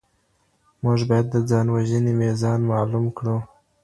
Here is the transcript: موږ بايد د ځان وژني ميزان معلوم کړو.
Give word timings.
موږ 0.83 0.99
بايد 1.09 1.25
د 1.33 1.35
ځان 1.49 1.65
وژني 1.75 2.13
ميزان 2.21 2.59
معلوم 2.71 3.05
کړو. 3.17 3.37